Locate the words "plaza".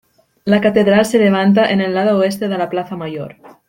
2.71-2.95